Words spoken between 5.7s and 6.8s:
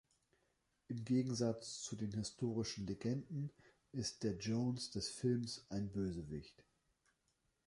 Bösewicht.